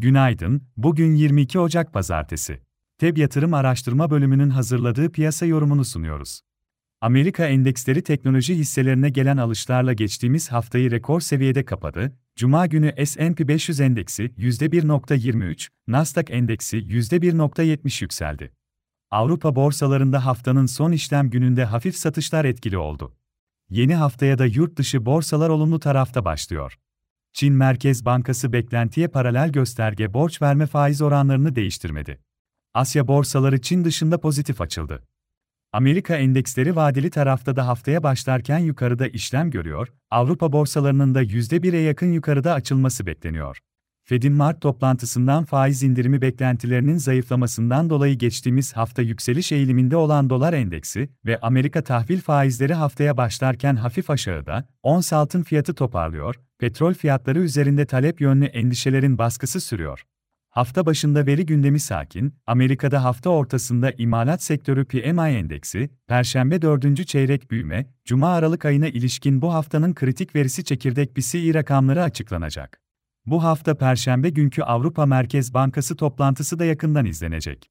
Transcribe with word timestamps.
Günaydın, 0.00 0.62
bugün 0.76 1.14
22 1.14 1.58
Ocak 1.58 1.92
Pazartesi. 1.92 2.60
TEB 2.98 3.16
Yatırım 3.16 3.54
Araştırma 3.54 4.10
Bölümünün 4.10 4.50
hazırladığı 4.50 5.12
piyasa 5.12 5.46
yorumunu 5.46 5.84
sunuyoruz. 5.84 6.40
Amerika 7.00 7.46
endeksleri 7.46 8.02
teknoloji 8.02 8.54
hisselerine 8.54 9.10
gelen 9.10 9.36
alışlarla 9.36 9.92
geçtiğimiz 9.92 10.52
haftayı 10.52 10.90
rekor 10.90 11.20
seviyede 11.20 11.64
kapadı. 11.64 12.12
Cuma 12.36 12.66
günü 12.66 13.06
S&P 13.06 13.48
500 13.48 13.80
endeksi 13.80 14.24
%1.23, 14.24 15.68
Nasdaq 15.88 16.24
endeksi 16.30 16.76
%1.70 16.76 18.04
yükseldi. 18.04 18.52
Avrupa 19.10 19.56
borsalarında 19.56 20.26
haftanın 20.26 20.66
son 20.66 20.92
işlem 20.92 21.30
gününde 21.30 21.64
hafif 21.64 21.96
satışlar 21.96 22.44
etkili 22.44 22.78
oldu. 22.78 23.16
Yeni 23.70 23.94
haftaya 23.94 24.38
da 24.38 24.46
yurt 24.46 24.76
dışı 24.76 25.06
borsalar 25.06 25.48
olumlu 25.48 25.80
tarafta 25.80 26.24
başlıyor. 26.24 26.78
Çin 27.32 27.54
Merkez 27.54 28.04
Bankası 28.04 28.52
beklentiye 28.52 29.08
paralel 29.08 29.52
gösterge 29.52 30.14
borç 30.14 30.42
verme 30.42 30.66
faiz 30.66 31.02
oranlarını 31.02 31.56
değiştirmedi. 31.56 32.20
Asya 32.74 33.08
borsaları 33.08 33.60
Çin 33.60 33.84
dışında 33.84 34.20
pozitif 34.20 34.60
açıldı. 34.60 35.02
Amerika 35.72 36.16
endeksleri 36.16 36.76
vadeli 36.76 37.10
tarafta 37.10 37.56
da 37.56 37.66
haftaya 37.66 38.02
başlarken 38.02 38.58
yukarıda 38.58 39.08
işlem 39.08 39.50
görüyor, 39.50 39.88
Avrupa 40.10 40.52
borsalarının 40.52 41.14
da 41.14 41.22
%1'e 41.22 41.80
yakın 41.80 42.12
yukarıda 42.12 42.54
açılması 42.54 43.06
bekleniyor. 43.06 43.58
Fed'in 44.10 44.32
Mart 44.32 44.60
toplantısından 44.60 45.44
faiz 45.44 45.82
indirimi 45.82 46.22
beklentilerinin 46.22 46.96
zayıflamasından 46.96 47.90
dolayı 47.90 48.18
geçtiğimiz 48.18 48.72
hafta 48.72 49.02
yükseliş 49.02 49.52
eğiliminde 49.52 49.96
olan 49.96 50.30
dolar 50.30 50.52
endeksi 50.52 51.08
ve 51.26 51.40
Amerika 51.40 51.84
tahvil 51.84 52.20
faizleri 52.20 52.74
haftaya 52.74 53.16
başlarken 53.16 53.76
hafif 53.76 54.10
aşağıda, 54.10 54.68
ons 54.82 55.12
altın 55.12 55.42
fiyatı 55.42 55.74
toparlıyor, 55.74 56.34
petrol 56.58 56.94
fiyatları 56.94 57.38
üzerinde 57.38 57.86
talep 57.86 58.20
yönlü 58.20 58.44
endişelerin 58.44 59.18
baskısı 59.18 59.60
sürüyor. 59.60 60.04
Hafta 60.48 60.86
başında 60.86 61.26
veri 61.26 61.46
gündemi 61.46 61.80
sakin, 61.80 62.34
Amerika'da 62.46 63.04
hafta 63.04 63.30
ortasında 63.30 63.90
imalat 63.90 64.42
sektörü 64.42 64.84
PMI 64.84 65.30
endeksi, 65.30 65.90
Perşembe 66.06 66.62
4. 66.62 67.06
çeyrek 67.06 67.50
büyüme, 67.50 67.86
Cuma 68.04 68.34
Aralık 68.34 68.64
ayına 68.64 68.88
ilişkin 68.88 69.42
bu 69.42 69.54
haftanın 69.54 69.94
kritik 69.94 70.34
verisi 70.34 70.64
çekirdek 70.64 71.14
PCE 71.14 71.54
rakamları 71.54 72.02
açıklanacak. 72.02 72.89
Bu 73.30 73.44
hafta 73.44 73.74
Perşembe 73.74 74.30
günkü 74.30 74.62
Avrupa 74.62 75.06
Merkez 75.06 75.54
Bankası 75.54 75.96
toplantısı 75.96 76.58
da 76.58 76.64
yakından 76.64 77.06
izlenecek. 77.06 77.70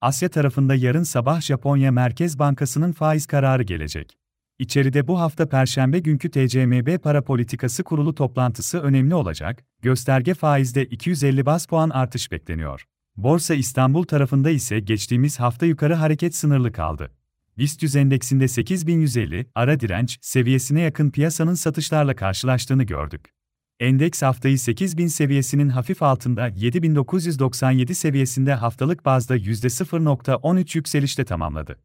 Asya 0.00 0.28
tarafında 0.28 0.74
yarın 0.74 1.02
sabah 1.02 1.40
Japonya 1.40 1.92
Merkez 1.92 2.38
Bankası'nın 2.38 2.92
faiz 2.92 3.26
kararı 3.26 3.62
gelecek. 3.62 4.18
İçeride 4.58 5.08
bu 5.08 5.20
hafta 5.20 5.48
Perşembe 5.48 5.98
günkü 5.98 6.30
TCMB 6.30 6.98
Para 6.98 7.24
Politikası 7.24 7.84
Kurulu 7.84 8.14
toplantısı 8.14 8.80
önemli 8.80 9.14
olacak, 9.14 9.64
gösterge 9.82 10.34
faizde 10.34 10.84
250 10.84 11.46
bas 11.46 11.66
puan 11.66 11.90
artış 11.90 12.32
bekleniyor. 12.32 12.84
Borsa 13.16 13.54
İstanbul 13.54 14.02
tarafında 14.02 14.50
ise 14.50 14.80
geçtiğimiz 14.80 15.40
hafta 15.40 15.66
yukarı 15.66 15.94
hareket 15.94 16.34
sınırlı 16.34 16.72
kaldı. 16.72 17.10
BIST 17.58 17.82
100 17.82 17.96
endeksinde 17.96 18.48
8150 18.48 19.46
ara 19.54 19.80
direnç 19.80 20.18
seviyesine 20.22 20.80
yakın 20.80 21.10
piyasanın 21.10 21.54
satışlarla 21.54 22.16
karşılaştığını 22.16 22.82
gördük. 22.82 23.35
Endeks 23.80 24.22
haftayı 24.22 24.58
8000 24.58 25.06
seviyesinin 25.06 25.68
hafif 25.68 26.02
altında 26.02 26.46
7997 26.46 27.94
seviyesinde 27.94 28.54
haftalık 28.54 29.04
bazda 29.04 29.36
%0.13 29.36 30.78
yükselişle 30.78 31.24
tamamladı. 31.24 31.78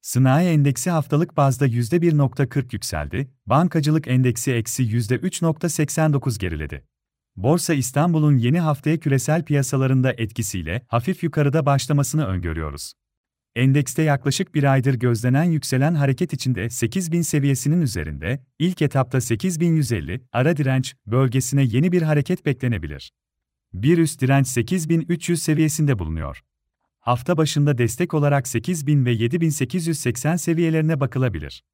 Sanayi 0.00 0.48
endeksi 0.48 0.90
haftalık 0.90 1.36
bazda 1.36 1.66
%1.40 1.66 2.68
yükseldi, 2.72 3.30
bankacılık 3.46 4.08
endeksi 4.08 4.52
eksi 4.52 4.82
%3.89 4.82 6.38
geriledi. 6.38 6.84
Borsa 7.36 7.74
İstanbul'un 7.74 8.38
yeni 8.38 8.60
haftaya 8.60 8.96
küresel 8.96 9.44
piyasalarında 9.44 10.12
etkisiyle 10.12 10.86
hafif 10.88 11.22
yukarıda 11.22 11.66
başlamasını 11.66 12.26
öngörüyoruz. 12.26 12.92
Endekste 13.56 14.02
yaklaşık 14.02 14.54
bir 14.54 14.72
aydır 14.72 14.94
gözlenen 14.94 15.44
yükselen 15.44 15.94
hareket 15.94 16.32
içinde 16.32 16.70
8000 16.70 17.22
seviyesinin 17.22 17.80
üzerinde, 17.80 18.44
ilk 18.58 18.82
etapta 18.82 19.20
8150 19.20 20.20
ara 20.32 20.56
direnç 20.56 20.94
bölgesine 21.06 21.62
yeni 21.62 21.92
bir 21.92 22.02
hareket 22.02 22.46
beklenebilir. 22.46 23.12
Bir 23.72 23.98
üst 23.98 24.20
direnç 24.20 24.48
8300 24.48 25.42
seviyesinde 25.42 25.98
bulunuyor. 25.98 26.42
Hafta 26.98 27.36
başında 27.36 27.78
destek 27.78 28.14
olarak 28.14 28.48
8000 28.48 29.06
ve 29.06 29.12
7880 29.12 30.36
seviyelerine 30.36 31.00
bakılabilir. 31.00 31.64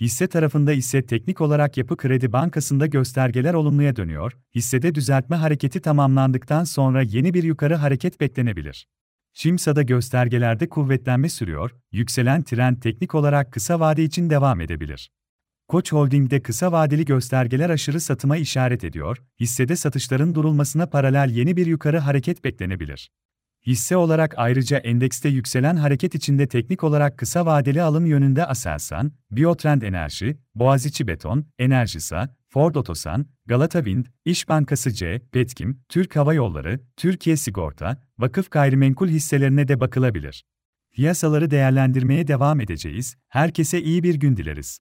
Hisse 0.00 0.26
tarafında 0.26 0.72
ise 0.72 1.06
teknik 1.06 1.40
olarak 1.40 1.76
Yapı 1.76 1.96
Kredi 1.96 2.32
Bankası'nda 2.32 2.86
göstergeler 2.86 3.54
olumluya 3.54 3.96
dönüyor, 3.96 4.32
hissede 4.54 4.94
düzeltme 4.94 5.36
hareketi 5.36 5.80
tamamlandıktan 5.80 6.64
sonra 6.64 7.02
yeni 7.02 7.34
bir 7.34 7.42
yukarı 7.42 7.74
hareket 7.74 8.20
beklenebilir. 8.20 8.86
Şimsa'da 9.38 9.82
göstergelerde 9.82 10.68
kuvvetlenme 10.68 11.28
sürüyor, 11.28 11.70
yükselen 11.92 12.42
trend 12.42 12.76
teknik 12.76 13.14
olarak 13.14 13.52
kısa 13.52 13.80
vade 13.80 14.04
için 14.04 14.30
devam 14.30 14.60
edebilir. 14.60 15.10
Koç 15.68 15.92
Holding'de 15.92 16.42
kısa 16.42 16.72
vadeli 16.72 17.04
göstergeler 17.04 17.70
aşırı 17.70 18.00
satıma 18.00 18.36
işaret 18.36 18.84
ediyor, 18.84 19.22
hissede 19.40 19.76
satışların 19.76 20.34
durulmasına 20.34 20.86
paralel 20.86 21.30
yeni 21.30 21.56
bir 21.56 21.66
yukarı 21.66 21.98
hareket 21.98 22.44
beklenebilir. 22.44 23.10
Hisse 23.66 23.96
olarak 23.96 24.34
ayrıca 24.36 24.78
endekste 24.78 25.28
yükselen 25.28 25.76
hareket 25.76 26.14
içinde 26.14 26.46
teknik 26.46 26.84
olarak 26.84 27.18
kısa 27.18 27.46
vadeli 27.46 27.82
alım 27.82 28.06
yönünde 28.06 28.46
Aselsan, 28.46 29.12
Biotrend 29.30 29.82
Enerji, 29.82 30.38
Boğaziçi 30.54 31.06
Beton, 31.06 31.46
Enerjisa, 31.58 32.36
Ford 32.56 32.74
Otosan, 32.74 33.26
Galata 33.46 33.84
Wind, 33.84 34.06
İş 34.24 34.48
Bankası 34.48 34.92
C, 34.92 35.22
Petkim, 35.32 35.80
Türk 35.88 36.16
Hava 36.16 36.34
Yolları, 36.34 36.80
Türkiye 36.96 37.36
Sigorta, 37.36 38.02
vakıf 38.18 38.50
gayrimenkul 38.50 39.08
hisselerine 39.08 39.68
de 39.68 39.80
bakılabilir. 39.80 40.44
Piyasaları 40.92 41.50
değerlendirmeye 41.50 42.26
devam 42.26 42.60
edeceğiz, 42.60 43.16
herkese 43.28 43.82
iyi 43.82 44.02
bir 44.02 44.14
gün 44.14 44.36
dileriz. 44.36 44.78